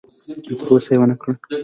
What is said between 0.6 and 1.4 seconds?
تر اوسه یې ونه کړه.